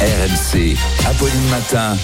[0.00, 0.78] RMC.
[1.06, 1.94] Apolline Matin.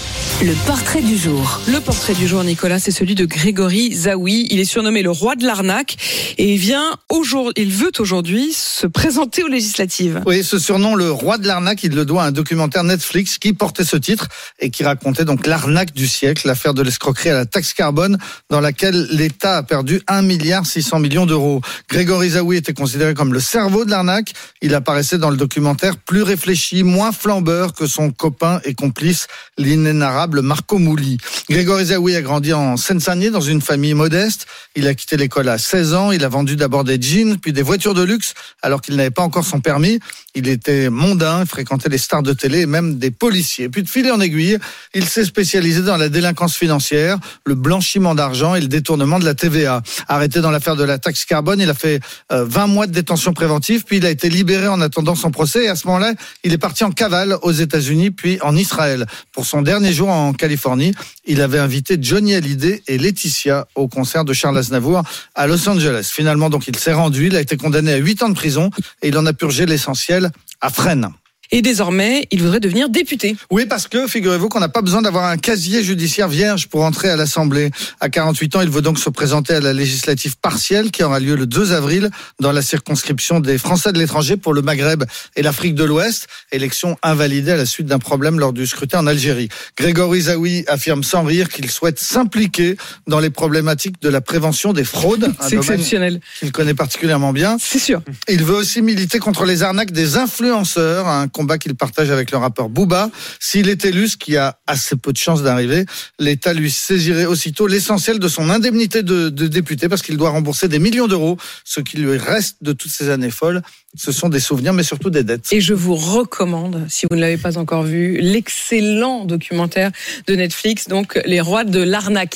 [0.43, 1.63] le portrait du jour.
[1.67, 4.49] Le portrait du jour, Nicolas, c'est celui de Grégory Zawi.
[4.51, 5.97] Il est surnommé le roi de l'arnaque
[6.37, 10.21] et il vient aujourd'hui, il veut aujourd'hui se présenter aux législatives.
[10.27, 13.55] Oui, ce surnom, le roi de l'arnaque, il le doit à un documentaire Netflix qui
[13.55, 17.47] portait ce titre et qui racontait donc l'arnaque du siècle, l'affaire de l'escroquerie à la
[17.47, 18.19] taxe carbone
[18.51, 21.63] dans laquelle l'État a perdu 1 milliard 600 millions d'euros.
[21.89, 24.35] Grégory Zawi était considéré comme le cerveau de l'arnaque.
[24.61, 29.27] Il apparaissait dans le documentaire plus réfléchi, moins flambeur que son copain et complice,
[29.59, 31.19] l'inénarrable Marco Mouli.
[31.49, 34.47] Grégory Zawi a grandi en Seine-Saint-Denis dans une famille modeste.
[34.75, 36.13] Il a quitté l'école à 16 ans.
[36.13, 39.23] Il a vendu d'abord des jeans, puis des voitures de luxe, alors qu'il n'avait pas
[39.23, 40.01] encore son permis.
[40.35, 43.69] Il était mondain, fréquentait les stars de télé et même des policiers.
[43.69, 44.59] Puis de fil en aiguille,
[44.95, 49.35] il s'est spécialisé dans la délinquance financière, le blanchiment d'argent et le détournement de la
[49.35, 49.83] TVA.
[50.09, 52.01] Arrêté dans l'affaire de la taxe carbone, il a fait
[52.33, 55.65] euh, 20 mois de détention préventive, puis il a été libéré en attendant son procès.
[55.65, 56.13] Et à ce moment-là,
[56.45, 57.76] il est parti en cavale aux États-Unis,
[58.11, 59.07] puis en Israël.
[59.33, 60.93] Pour son dernier jour en Californie,
[61.27, 65.03] il avait invité Johnny Hallyday et Laetitia au concert de Charles Aznavour
[65.35, 66.11] à Los Angeles.
[66.13, 67.27] Finalement, donc, il s'est rendu.
[67.27, 68.71] Il a été condamné à 8 ans de prison
[69.03, 71.09] et il en a purgé l'essentiel à Fresnes.
[71.53, 73.37] Et désormais, il voudrait devenir député.
[73.51, 77.09] Oui, parce que figurez-vous qu'on n'a pas besoin d'avoir un casier judiciaire vierge pour entrer
[77.09, 77.71] à l'Assemblée.
[78.01, 81.37] À 48 ans, il veut donc se présenter à la législative partielle qui aura lieu
[81.37, 85.05] le 2 avril dans la circonscription des Français de l'étranger pour le Maghreb
[85.37, 86.27] et l'Afrique de l'Ouest.
[86.53, 89.49] Élection invalidée à la suite d'un problème lors du scrutin en Algérie.
[89.77, 92.77] Grégory Zawi affirme sans rire qu'il souhaite s'impliquer
[93.07, 95.33] dans les problématiques de la prévention des fraudes.
[95.41, 96.21] C'est exceptionnel.
[96.41, 97.57] qu'il connaît particulièrement bien.
[97.61, 98.03] C'est sûr.
[98.29, 102.39] Il veut aussi militer contre les arnaques des influenceurs, un combat qu'il partage avec le
[102.39, 103.11] rappeur Booba.
[103.41, 105.85] S'il est élu, ce qui a assez peu de chances d'arriver,
[106.19, 110.69] l'État lui saisirait aussitôt l'essentiel de son indemnité de, de député parce qu'il doit rembourser
[110.69, 111.37] des millions d'euros.
[111.65, 113.61] Ce qui lui reste de toutes ces années folles,
[113.97, 115.53] ce sont des souvenirs, mais surtout des dettes.
[115.53, 119.91] Et je vous recommande, si vous ne l'avez pas encore vu, l'excellent documentaire
[120.27, 122.35] de Netflix, donc Les Rois de l'arnaque.